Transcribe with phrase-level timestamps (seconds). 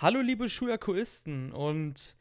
[0.00, 2.14] Hallo liebe Schuyakuisten und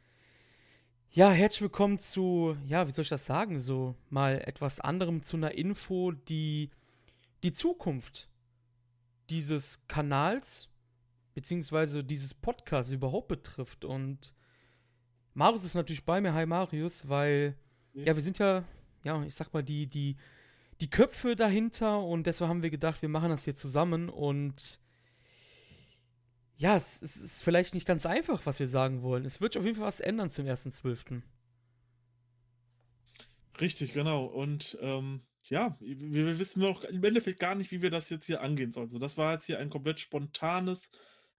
[1.11, 5.38] ja, herzlich willkommen zu, ja, wie soll ich das sagen, so mal etwas anderem zu
[5.38, 6.71] einer Info, die
[7.43, 8.29] die Zukunft
[9.29, 10.69] dieses Kanals
[11.35, 13.85] beziehungsweise dieses Podcasts überhaupt betrifft.
[13.85, 14.33] Und
[15.35, 17.55] Marius ist natürlich bei mir, hi Marius, weil
[17.94, 18.64] ja, ja wir sind ja,
[19.04, 20.16] ja, ich sag mal, die, die,
[20.82, 24.80] die Köpfe dahinter und deshalb haben wir gedacht, wir machen das hier zusammen und
[26.58, 29.25] ja, es, es, ist vielleicht nicht ganz einfach, was wir sagen wollen.
[29.25, 31.21] Es wird auf jeden Fall was ändern zum 1.12.
[33.61, 34.25] Richtig, genau.
[34.25, 38.25] Und ähm, ja, wir, wir, wissen noch im Endeffekt gar nicht, wie wir das jetzt
[38.25, 38.88] hier angehen sollen.
[38.88, 40.89] Also das war jetzt hier ein komplett spontanes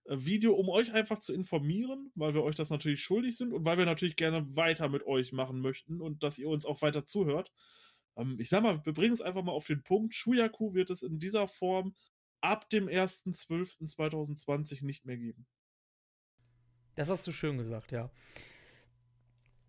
[0.04, 3.64] äh, Video, um euch einfach zu informieren, weil wir euch das natürlich schuldig sind und
[3.64, 7.06] weil wir natürlich gerne weiter mit euch machen möchten und dass ihr uns auch weiter
[7.06, 7.52] zuhört.
[8.16, 10.14] Ähm, ich sag mal, wir bringen es einfach mal auf den Punkt.
[10.14, 11.94] Shuyaku wird es in dieser Form
[12.40, 15.46] ab dem 1.12.2020 nicht mehr geben.
[16.94, 18.10] Das hast du schön gesagt, ja.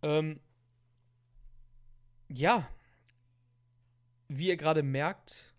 [0.01, 0.39] Ähm,
[2.29, 2.69] ja,
[4.27, 5.53] wie ihr gerade merkt,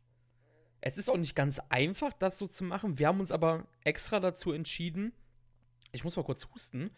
[0.80, 2.98] es ist auch nicht ganz einfach, das so zu machen.
[2.98, 5.12] Wir haben uns aber extra dazu entschieden.
[5.92, 6.90] Ich muss mal kurz husten.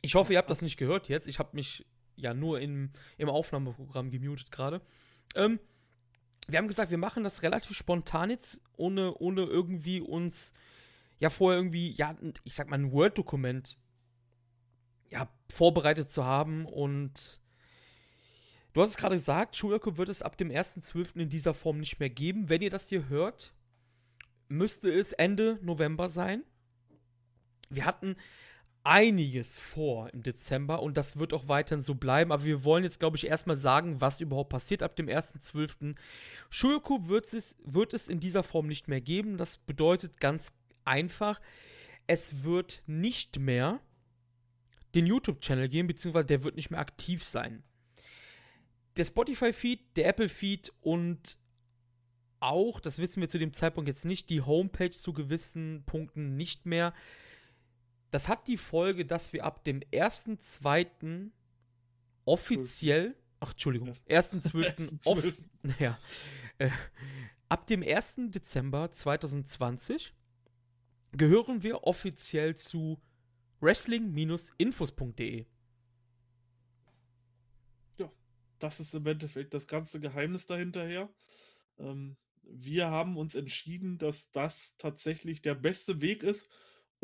[0.00, 1.26] Ich hoffe, ihr habt das nicht gehört jetzt.
[1.26, 4.80] Ich habe mich ja nur im, im Aufnahmeprogramm gemutet gerade.
[5.34, 5.58] Ähm,
[6.48, 10.52] wir haben gesagt, wir machen das relativ spontan jetzt, ohne, ohne irgendwie uns
[11.18, 13.78] ja vorher irgendwie, ja, ich sag mal, ein Word-Dokument
[15.10, 16.66] ja, vorbereitet zu haben.
[16.66, 17.40] Und
[18.72, 21.20] du hast es gerade gesagt, Schulöko wird es ab dem 1.12.
[21.20, 22.48] in dieser Form nicht mehr geben.
[22.48, 23.52] Wenn ihr das hier hört,
[24.48, 26.44] müsste es Ende November sein.
[27.70, 28.16] Wir hatten
[28.84, 32.30] einiges vor im Dezember und das wird auch weiterhin so bleiben.
[32.30, 35.96] Aber wir wollen jetzt, glaube ich, erstmal sagen, was überhaupt passiert ab dem 1.12.
[36.50, 39.38] Shulko wird es, wird es in dieser Form nicht mehr geben.
[39.38, 40.52] Das bedeutet ganz
[40.84, 41.40] einfach,
[42.06, 43.80] es wird nicht mehr
[44.94, 47.62] den YouTube-Channel geben, beziehungsweise der wird nicht mehr aktiv sein.
[48.96, 51.38] Der Spotify-Feed, der Apple-Feed und
[52.38, 56.66] auch, das wissen wir zu dem Zeitpunkt jetzt nicht, die Homepage zu gewissen Punkten nicht
[56.66, 56.92] mehr.
[58.14, 61.32] Das hat die Folge, dass wir ab dem 1.2.
[62.24, 65.00] offiziell, ach Entschuldigung, 1.12.
[65.04, 65.24] off,
[65.80, 65.98] ja,
[66.58, 66.70] äh,
[67.48, 68.30] ab dem 1.
[68.30, 70.14] Dezember 2020
[71.10, 73.02] gehören wir offiziell zu
[73.58, 75.46] wrestling-infos.de.
[77.98, 78.12] Ja,
[78.60, 81.12] das ist im Endeffekt das ganze Geheimnis dahinterher.
[81.80, 86.48] Ähm, wir haben uns entschieden, dass das tatsächlich der beste Weg ist,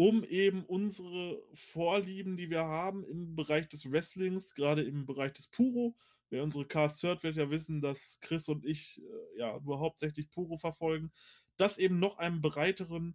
[0.00, 5.48] um eben unsere Vorlieben, die wir haben im Bereich des Wrestlings, gerade im Bereich des
[5.48, 5.94] Puro.
[6.30, 10.30] Wer unsere Cast hört, wird ja wissen, dass Chris und ich äh, ja nur hauptsächlich
[10.30, 11.12] Puro verfolgen,
[11.58, 13.14] das eben noch einem breiteren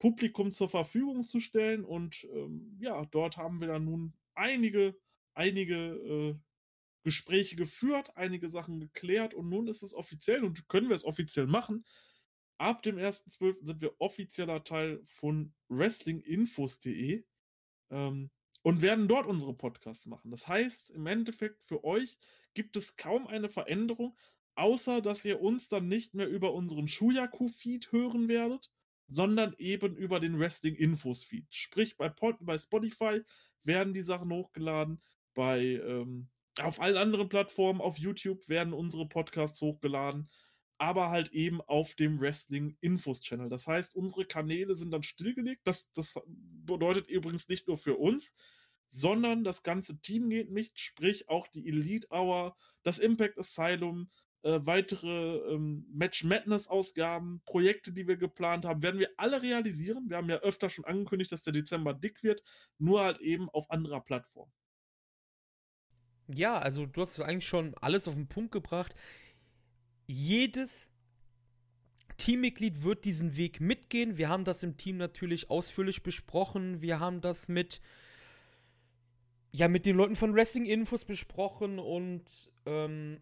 [0.00, 1.84] Publikum zur Verfügung zu stellen.
[1.84, 4.96] Und ähm, ja, dort haben wir dann nun einige,
[5.34, 6.34] einige äh,
[7.04, 11.46] Gespräche geführt, einige Sachen geklärt und nun ist es offiziell und können wir es offiziell
[11.46, 11.84] machen,
[12.64, 13.56] ab dem 1.12.
[13.62, 17.24] sind wir offizieller Teil von wrestlinginfos.de
[17.90, 18.30] ähm,
[18.62, 20.30] und werden dort unsere Podcasts machen.
[20.30, 22.18] Das heißt, im Endeffekt für euch
[22.54, 24.16] gibt es kaum eine Veränderung,
[24.54, 28.70] außer dass ihr uns dann nicht mehr über unseren Shuyaku-Feed hören werdet,
[29.08, 31.46] sondern eben über den Wrestling Infos Feed.
[31.54, 33.20] Sprich, bei, Pod bei Spotify
[33.62, 35.02] werden die Sachen hochgeladen,
[35.34, 36.30] bei ähm,
[36.60, 40.30] auf allen anderen Plattformen, auf YouTube werden unsere Podcasts hochgeladen
[40.78, 43.48] aber halt eben auf dem Wrestling-Infos-Channel.
[43.48, 45.62] Das heißt, unsere Kanäle sind dann stillgelegt.
[45.64, 48.32] Das, das bedeutet übrigens nicht nur für uns,
[48.88, 54.08] sondern das ganze Team geht nicht, sprich auch die Elite Hour, das Impact Asylum,
[54.42, 60.08] äh, weitere ähm, Match Madness Ausgaben, Projekte, die wir geplant haben, werden wir alle realisieren.
[60.08, 62.42] Wir haben ja öfter schon angekündigt, dass der Dezember dick wird,
[62.78, 64.52] nur halt eben auf anderer Plattform.
[66.28, 68.94] Ja, also du hast eigentlich schon alles auf den Punkt gebracht
[70.06, 70.90] jedes
[72.16, 74.18] Teammitglied wird diesen Weg mitgehen.
[74.18, 76.80] Wir haben das im Team natürlich ausführlich besprochen.
[76.80, 77.80] Wir haben das mit
[79.52, 83.20] ja mit den Leuten von Wrestling Infos besprochen und ähm,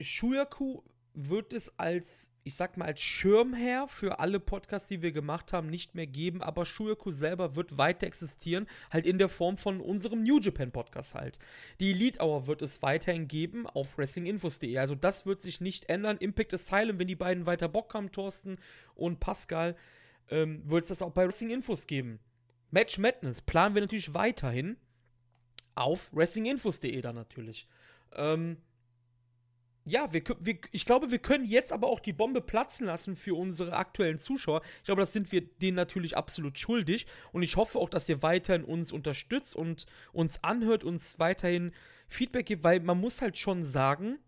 [0.00, 0.82] Shuyaku
[1.14, 5.68] wird es als, ich sag mal, als Schirmherr für alle Podcasts, die wir gemacht haben,
[5.68, 10.24] nicht mehr geben, aber Shuyaku selber wird weiter existieren, halt in der Form von unserem
[10.24, 11.38] New Japan Podcast halt.
[11.80, 16.18] Die Elite Hour wird es weiterhin geben auf wrestlinginfos.de, also das wird sich nicht ändern.
[16.18, 18.58] Impact Asylum, wenn die beiden weiter Bock haben, Thorsten
[18.94, 19.76] und Pascal,
[20.30, 22.18] ähm, wird es das auch bei Wrestling Infos geben.
[22.70, 24.76] Match Madness planen wir natürlich weiterhin
[25.76, 27.68] auf wrestlinginfos.de dann natürlich.
[28.16, 28.56] Ähm,
[29.86, 33.34] ja, wir, wir, ich glaube, wir können jetzt aber auch die Bombe platzen lassen für
[33.34, 34.62] unsere aktuellen Zuschauer.
[34.78, 37.06] Ich glaube, das sind wir denen natürlich absolut schuldig.
[37.32, 41.72] Und ich hoffe auch, dass ihr weiterhin uns unterstützt und uns anhört, uns weiterhin
[42.08, 44.18] Feedback gibt, weil man muss halt schon sagen,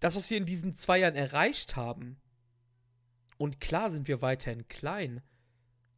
[0.00, 2.16] das, was wir in diesen zwei Jahren erreicht haben,
[3.36, 5.22] und klar sind wir weiterhin klein,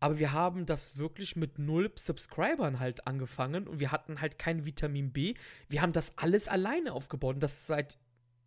[0.03, 4.65] aber wir haben das wirklich mit null Subscribern halt angefangen und wir hatten halt kein
[4.65, 5.35] Vitamin B.
[5.69, 7.99] Wir haben das alles alleine aufgebaut und das seid,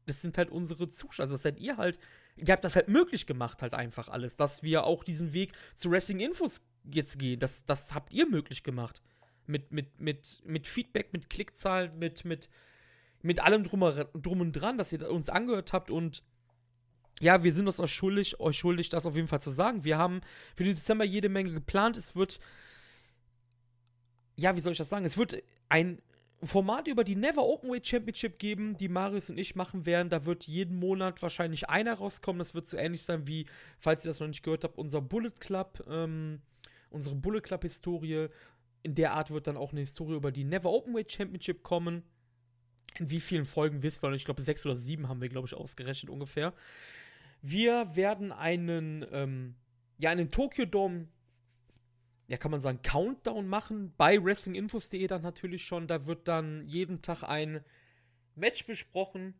[0.05, 1.23] das sind halt unsere Zuschauer.
[1.23, 1.97] Also das seid ihr halt,
[2.35, 5.89] ihr habt das halt möglich gemacht, halt einfach alles, dass wir auch diesen Weg zu
[5.89, 6.59] Wrestling Infos
[6.91, 7.39] jetzt gehen.
[7.39, 9.01] Das, das habt ihr möglich gemacht.
[9.47, 12.49] Mit, mit, mit, mit Feedback, mit Klickzahlen, mit, mit,
[13.21, 13.79] mit allem drum,
[14.13, 16.21] drum und dran, dass ihr uns angehört habt und
[17.21, 19.83] ja, wir sind uns auch schuldig, euch schuldig, das auf jeden Fall zu sagen.
[19.83, 20.21] Wir haben
[20.55, 21.95] für den Dezember jede Menge geplant.
[21.95, 22.39] Es wird,
[24.35, 25.05] ja, wie soll ich das sagen?
[25.05, 26.01] Es wird ein
[26.43, 30.09] Format über die Never Openweight Championship geben, die Marius und ich machen werden.
[30.09, 32.39] Da wird jeden Monat wahrscheinlich einer rauskommen.
[32.39, 33.47] Das wird so ähnlich sein wie,
[33.79, 36.41] falls ihr das noch nicht gehört habt, unser Bullet Club, ähm,
[36.89, 38.27] unsere Bullet Club Historie.
[38.83, 42.03] In der Art wird dann auch eine Historie über die Never Openweight Championship kommen.
[42.99, 44.11] In wie vielen Folgen wisst ihr?
[44.11, 46.53] Ich glaube, sechs oder sieben haben wir, glaube ich, ausgerechnet ungefähr.
[47.41, 49.55] Wir werden einen, ähm,
[49.97, 51.07] ja, einen Tokyo Dome,
[52.27, 53.93] ja, kann man sagen, Countdown machen.
[53.97, 55.87] Bei WrestlingInfos.de dann natürlich schon.
[55.87, 57.63] Da wird dann jeden Tag ein
[58.35, 59.35] Match besprochen.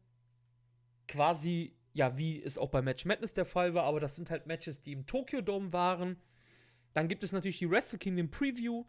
[1.07, 4.45] Quasi, ja, wie es auch bei Match Madness der Fall war, aber das sind halt
[4.47, 6.17] Matches, die im Tokyo Dome waren.
[6.93, 8.85] Dann gibt es natürlich die Wrestle Kingdom Preview.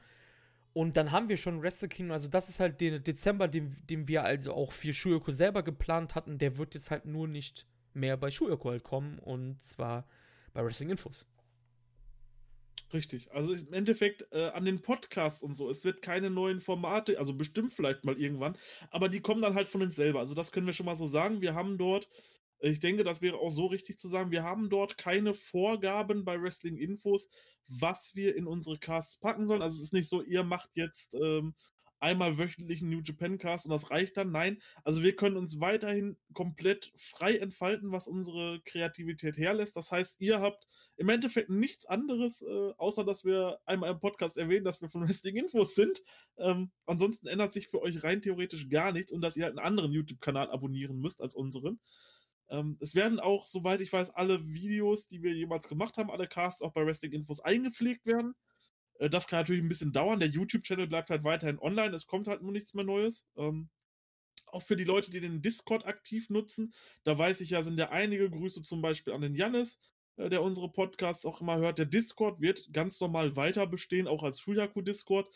[0.72, 4.08] Und dann haben wir schon Wrestle Kingdom, also das ist halt der Dezember, den, den
[4.08, 6.36] wir also auch für Shuyoku selber geplant hatten.
[6.36, 7.66] Der wird jetzt halt nur nicht
[7.96, 10.06] mehr bei Schuhöko halt kommen und zwar
[10.52, 11.26] bei Wrestling Infos.
[12.92, 13.32] Richtig.
[13.32, 17.34] Also im Endeffekt äh, an den Podcasts und so, es wird keine neuen Formate, also
[17.34, 18.56] bestimmt vielleicht mal irgendwann,
[18.90, 20.20] aber die kommen dann halt von uns selber.
[20.20, 21.40] Also das können wir schon mal so sagen.
[21.40, 22.08] Wir haben dort,
[22.60, 26.40] ich denke, das wäre auch so richtig zu sagen, wir haben dort keine Vorgaben bei
[26.40, 27.28] Wrestling Infos,
[27.66, 29.62] was wir in unsere Casts packen sollen.
[29.62, 31.54] Also es ist nicht so, ihr macht jetzt ähm,
[32.00, 34.30] einmal wöchentlichen New Japan Cast und das reicht dann.
[34.30, 39.76] Nein, also wir können uns weiterhin komplett frei entfalten, was unsere Kreativität herlässt.
[39.76, 40.66] Das heißt, ihr habt
[40.96, 45.02] im Endeffekt nichts anderes, äh, außer dass wir einmal im Podcast erwähnen, dass wir von
[45.08, 46.02] Wrestling Infos sind.
[46.38, 49.66] Ähm, ansonsten ändert sich für euch rein theoretisch gar nichts und dass ihr halt einen
[49.66, 51.80] anderen YouTube-Kanal abonnieren müsst als unseren.
[52.48, 56.28] Ähm, es werden auch, soweit ich weiß, alle Videos, die wir jemals gemacht haben, alle
[56.28, 58.34] Casts auch bei Wrestling Infos eingepflegt werden.
[58.98, 60.20] Äh, das kann natürlich ein bisschen dauern.
[60.20, 61.94] Der YouTube-Channel bleibt halt weiterhin online.
[61.94, 63.26] Es kommt halt nur nichts mehr Neues.
[63.36, 63.68] Ähm,
[64.46, 66.72] auch für die Leute, die den Discord aktiv nutzen,
[67.04, 69.78] da weiß ich ja, sind ja einige Grüße zum Beispiel an den Jannis,
[70.16, 71.78] äh, der unsere Podcasts auch immer hört.
[71.78, 75.28] Der Discord wird ganz normal weiter bestehen, auch als Shuyaku-Discord.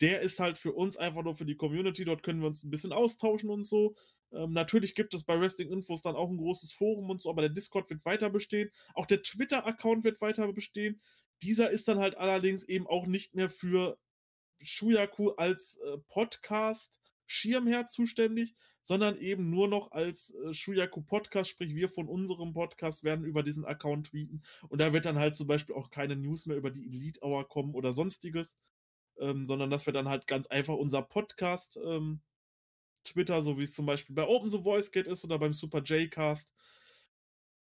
[0.00, 2.04] Der ist halt für uns einfach nur für die Community.
[2.04, 3.96] Dort können wir uns ein bisschen austauschen und so.
[4.32, 7.42] Ähm, natürlich gibt es bei Wrestling Infos dann auch ein großes Forum und so, aber
[7.42, 8.70] der Discord wird weiter bestehen.
[8.94, 11.00] Auch der Twitter-Account wird weiter bestehen.
[11.42, 13.98] Dieser ist dann halt allerdings eben auch nicht mehr für
[14.60, 21.74] Shuyaku als äh, Podcast Schirmherr zuständig, sondern eben nur noch als äh, Shuyaku Podcast, sprich
[21.74, 25.46] wir von unserem Podcast werden über diesen Account tweeten und da wird dann halt zum
[25.46, 28.56] Beispiel auch keine News mehr über die Elite Hour kommen oder sonstiges,
[29.18, 32.20] ähm, sondern das wird dann halt ganz einfach unser Podcast ähm,
[33.04, 35.82] Twitter, so wie es zum Beispiel bei Open the Voice Gate ist oder beim Super
[35.82, 36.52] J-Cast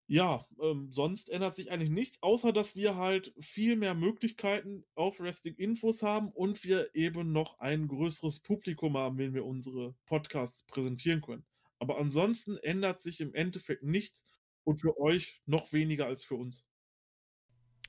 [0.08, 5.18] ja, ähm, sonst ändert sich eigentlich nichts, außer dass wir halt viel mehr Möglichkeiten auf
[5.18, 11.22] Wrestling-Infos haben und wir eben noch ein größeres Publikum haben, wenn wir unsere Podcasts präsentieren
[11.22, 11.44] können.
[11.78, 14.26] Aber ansonsten ändert sich im Endeffekt nichts
[14.64, 16.64] und für euch noch weniger als für uns.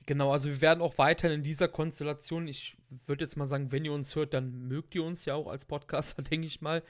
[0.06, 3.84] Genau, also wir werden auch weiterhin in dieser Konstellation, ich würde jetzt mal sagen, wenn
[3.84, 6.82] ihr uns hört, dann mögt ihr uns ja auch als Podcaster, denke ich mal.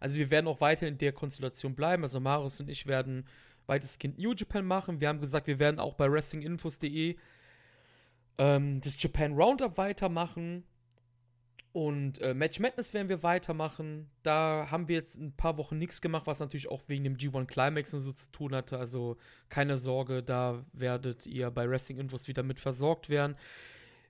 [0.00, 2.02] Also wir werden auch weiterhin in der Konstellation bleiben.
[2.02, 3.26] Also Marius und ich werden
[3.66, 5.00] weitestgehend New Japan machen.
[5.00, 7.16] Wir haben gesagt, wir werden auch bei wrestlinginfos.de
[8.38, 10.64] ähm, das Japan Roundup weitermachen.
[11.72, 14.08] Und äh, Match Madness werden wir weitermachen.
[14.22, 17.46] Da haben wir jetzt ein paar Wochen nichts gemacht, was natürlich auch wegen dem G1
[17.46, 18.78] Climax und so zu tun hatte.
[18.78, 19.16] Also
[19.48, 23.36] keine Sorge, da werdet ihr bei Wrestling Infos wieder mit versorgt werden.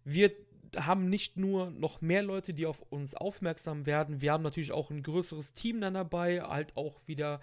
[0.05, 0.31] Wir
[0.77, 4.21] haben nicht nur noch mehr Leute, die auf uns aufmerksam werden.
[4.21, 7.41] Wir haben natürlich auch ein größeres Team dann dabei, halt auch wieder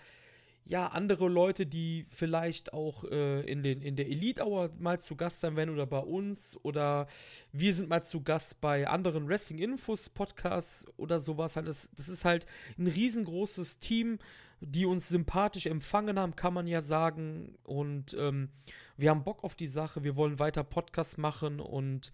[0.66, 5.16] ja, andere Leute, die vielleicht auch äh, in, den, in der Elite Hour mal zu
[5.16, 7.08] Gast sein werden oder bei uns oder
[7.52, 11.56] wir sind mal zu Gast bei anderen Wrestling Infos Podcasts oder sowas.
[11.56, 12.46] Halt, das, das ist halt
[12.78, 14.20] ein riesengroßes Team,
[14.60, 17.58] die uns sympathisch empfangen haben, kann man ja sagen.
[17.64, 18.50] Und ähm,
[18.98, 22.14] wir haben Bock auf die Sache, wir wollen weiter Podcasts machen und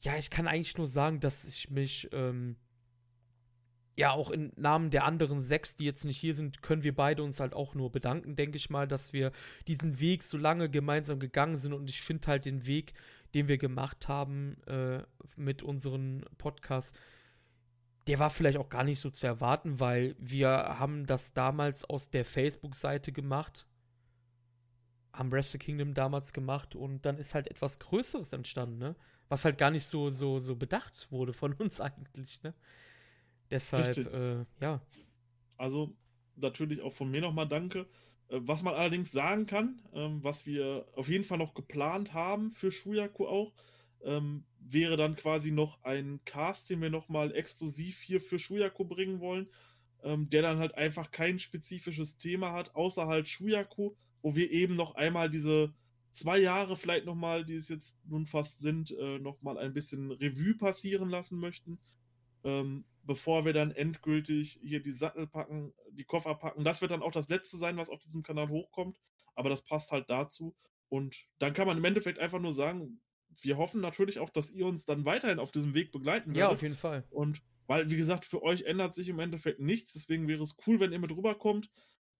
[0.00, 2.08] ja, ich kann eigentlich nur sagen, dass ich mich.
[2.12, 2.56] Ähm,
[3.96, 7.22] ja, auch im Namen der anderen sechs, die jetzt nicht hier sind, können wir beide
[7.22, 9.32] uns halt auch nur bedanken, denke ich mal, dass wir
[9.66, 11.72] diesen Weg so lange gemeinsam gegangen sind.
[11.72, 12.92] Und ich finde halt den Weg,
[13.34, 15.02] den wir gemacht haben äh,
[15.36, 16.94] mit unserem Podcast,
[18.06, 22.10] der war vielleicht auch gar nicht so zu erwarten, weil wir haben das damals aus
[22.10, 23.66] der Facebook-Seite gemacht,
[25.12, 28.96] haben Wrestle Kingdom damals gemacht und dann ist halt etwas Größeres entstanden, ne?
[29.28, 32.54] Was halt gar nicht so, so, so bedacht wurde von uns eigentlich, ne?
[33.50, 34.80] Deshalb, äh, ja.
[35.56, 35.94] Also,
[36.36, 37.86] natürlich auch von mir nochmal danke.
[38.28, 42.50] Äh, was man allerdings sagen kann, ähm, was wir auf jeden Fall noch geplant haben
[42.50, 43.54] für Shuyaku auch,
[44.02, 49.20] ähm, wäre dann quasi noch ein Cast, den wir nochmal exklusiv hier für Shuyaku bringen
[49.20, 49.48] wollen,
[50.02, 54.76] ähm, der dann halt einfach kein spezifisches Thema hat, außer halt Shuyaku, wo wir eben
[54.76, 55.72] noch einmal diese
[56.12, 60.54] zwei Jahre vielleicht nochmal, die es jetzt nun fast sind, äh, nochmal ein bisschen Revue
[60.56, 61.78] passieren lassen möchten.
[62.42, 66.64] Ähm, bevor wir dann endgültig hier die Sattel packen, die Koffer packen.
[66.64, 68.98] Das wird dann auch das letzte sein, was auf diesem Kanal hochkommt.
[69.34, 70.56] Aber das passt halt dazu.
[70.88, 73.00] Und dann kann man im Endeffekt einfach nur sagen,
[73.40, 76.40] wir hoffen natürlich auch, dass ihr uns dann weiterhin auf diesem Weg begleiten werdet.
[76.40, 77.04] Ja, auf jeden Fall.
[77.10, 79.92] Und weil, wie gesagt, für euch ändert sich im Endeffekt nichts.
[79.92, 81.70] Deswegen wäre es cool, wenn ihr mit rüberkommt.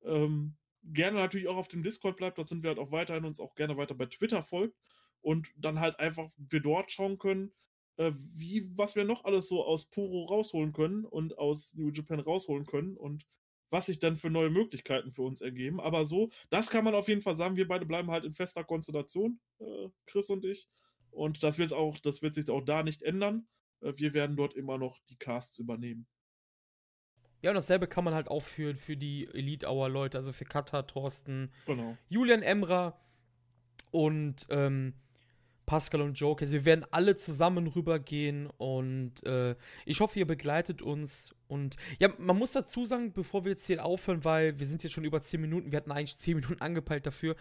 [0.05, 2.39] Ähm, gerne natürlich auch auf dem Discord bleibt.
[2.39, 4.77] Dort sind wir halt auch weiterhin uns auch gerne weiter bei Twitter folgt.
[5.21, 7.53] Und dann halt einfach wir dort schauen können,
[7.97, 12.21] äh, wie, was wir noch alles so aus Puro rausholen können und aus New Japan
[12.21, 13.27] rausholen können und
[13.71, 15.81] was sich dann für neue Möglichkeiten für uns ergeben.
[15.81, 17.57] Aber so, das kann man auf jeden Fall sagen.
[17.57, 20.69] Wir beide bleiben halt in fester Konstellation, äh, Chris und ich.
[21.11, 23.49] Und das wird auch, das wird sich auch da nicht ändern.
[23.81, 26.07] Äh, wir werden dort immer noch die Casts übernehmen.
[27.43, 30.45] Ja, und dasselbe kann man halt auch für, für die Elite Hour Leute, also für
[30.45, 31.97] Kata, Thorsten, genau.
[32.09, 32.99] Julian Emra
[33.91, 34.95] und ähm,
[35.67, 36.23] Pascal und.
[36.23, 41.35] Also wir werden alle zusammen rübergehen und äh, ich hoffe, ihr begleitet uns.
[41.49, 44.93] Und ja, man muss dazu sagen, bevor wir jetzt hier aufhören, weil wir sind jetzt
[44.93, 47.37] schon über 10 Minuten, wir hatten eigentlich 10 Minuten angepeilt dafür.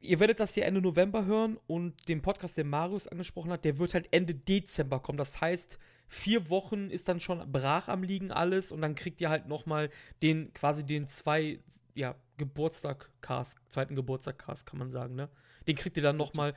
[0.00, 3.78] Ihr werdet das hier Ende November hören und den Podcast, den Marius angesprochen hat, der
[3.78, 5.18] wird halt Ende Dezember kommen.
[5.18, 9.28] Das heißt, vier Wochen ist dann schon brach am Liegen alles und dann kriegt ihr
[9.28, 9.90] halt nochmal
[10.22, 11.58] den, quasi den zwei,
[11.94, 15.28] ja, Geburtstag-Cast, zweiten Geburtstag-Cast, kann man sagen, ne?
[15.66, 16.54] Den kriegt ihr dann nochmal.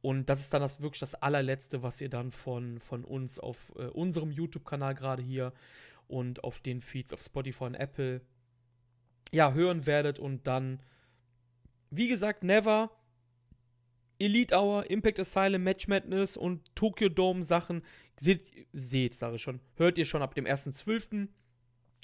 [0.00, 3.72] Und das ist dann das wirklich das allerletzte, was ihr dann von, von uns auf
[3.76, 5.52] äh, unserem YouTube-Kanal gerade hier
[6.06, 8.20] und auf den Feeds auf Spotify und Apple
[9.32, 10.18] ja hören werdet.
[10.18, 10.80] Und dann,
[11.90, 12.90] wie gesagt, Never,
[14.18, 17.82] Elite Hour, Impact Asylum, Match Madness und Tokyo Dome Sachen
[18.18, 21.28] seht, seht sage ich schon, hört ihr schon ab dem 1.12.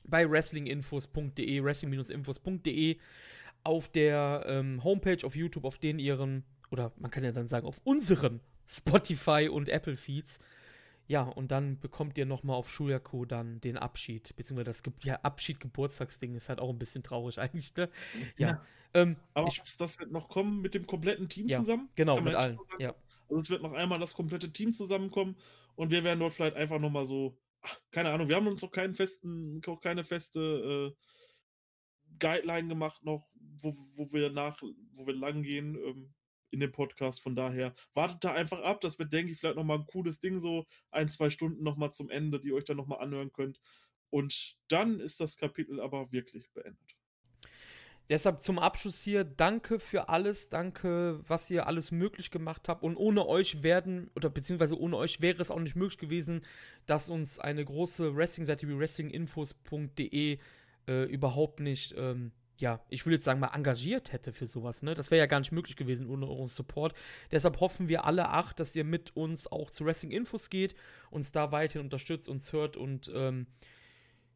[0.04, 2.98] bei wrestlinginfos.de, wrestling-infos.de
[3.64, 7.66] auf der ähm, Homepage, auf YouTube, auf den ihren, oder man kann ja dann sagen,
[7.66, 10.38] auf unseren Spotify und Apple Feeds.
[11.06, 15.16] Ja, und dann bekommt ihr nochmal auf Shuyaku dann den Abschied, beziehungsweise das Ge ja,
[15.16, 17.90] Abschied-Geburtstagsding ist halt auch ein bisschen traurig eigentlich, ne?
[18.38, 18.48] Ja.
[18.48, 18.64] ja.
[18.94, 21.90] Ähm, Aber ich, das wird noch kommen mit dem kompletten Team ja, zusammen?
[21.94, 22.94] Genau, mit allen, ja.
[23.28, 25.36] Also es wird noch einmal das komplette Team zusammenkommen
[25.74, 28.70] und wir werden dort vielleicht einfach nochmal so, ach, keine Ahnung, wir haben uns noch
[28.70, 30.96] keinen festen, noch keine feste äh,
[32.18, 33.28] Guideline gemacht noch,
[33.60, 34.60] wo, wo wir nach,
[34.92, 36.14] wo wir lang gehen ähm,
[36.50, 37.20] in dem Podcast.
[37.22, 38.80] Von daher wartet da einfach ab.
[38.80, 42.10] Das wird, denke ich, vielleicht nochmal ein cooles Ding, so ein, zwei Stunden nochmal zum
[42.10, 43.60] Ende, die ihr euch dann nochmal anhören könnt.
[44.10, 46.96] Und dann ist das Kapitel aber wirklich beendet.
[48.10, 52.82] Deshalb zum Abschluss hier, danke für alles, danke, was ihr alles möglich gemacht habt.
[52.82, 56.44] Und ohne euch werden, oder beziehungsweise ohne euch wäre es auch nicht möglich gewesen,
[56.84, 60.38] dass uns eine große Wrestling-Seite wie wrestlinginfos.de
[60.88, 64.94] äh, überhaupt nicht, ähm, ja, ich will jetzt sagen mal engagiert hätte für sowas, ne?
[64.94, 66.94] Das wäre ja gar nicht möglich gewesen ohne euren Support.
[67.32, 70.74] Deshalb hoffen wir alle acht, dass ihr mit uns auch zu Wrestling Infos geht,
[71.10, 73.46] uns da weiterhin unterstützt, uns hört und ähm,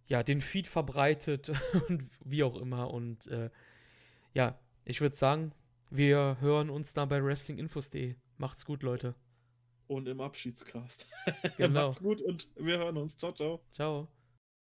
[0.06, 1.52] ja, den Feed verbreitet
[1.88, 2.90] und wie auch immer.
[2.90, 3.50] Und äh,
[4.34, 5.52] ja, ich würde sagen,
[5.90, 8.16] wir hören uns dann bei wrestlinginfos.de.
[8.36, 9.14] Macht's gut, Leute.
[9.86, 11.06] Und im Abschiedscast.
[11.56, 11.88] Genau.
[11.88, 13.16] Macht's gut und wir hören uns.
[13.16, 13.60] Ciao, ciao.
[13.70, 14.08] Ciao.